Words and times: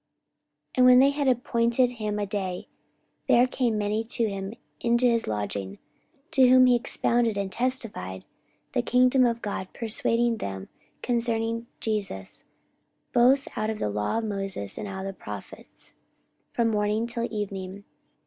44:028:023 0.77 0.77
And 0.77 0.85
when 0.87 0.97
they 0.97 1.09
had 1.11 1.27
appointed 1.27 1.89
him 1.91 2.17
a 2.17 2.25
day, 2.25 2.67
there 3.27 3.45
came 3.45 3.77
many 3.77 4.03
to 4.03 4.27
him 4.27 4.55
into 4.79 5.05
his 5.05 5.27
lodging; 5.27 5.77
to 6.31 6.49
whom 6.49 6.65
he 6.65 6.75
expounded 6.75 7.37
and 7.37 7.51
testified 7.51 8.25
the 8.73 8.81
kingdom 8.81 9.27
of 9.27 9.43
God, 9.43 9.67
persuading 9.75 10.37
them 10.37 10.69
concerning 11.03 11.67
Jesus, 11.79 12.43
both 13.13 13.47
out 13.55 13.69
of 13.69 13.77
the 13.77 13.91
law 13.91 14.17
of 14.17 14.23
Moses, 14.23 14.75
and 14.79 14.87
out 14.87 15.05
of 15.05 15.15
the 15.15 15.21
prophets, 15.21 15.93
from 16.51 16.69
morning 16.71 17.05
till 17.05 17.31
evening. 17.31 17.83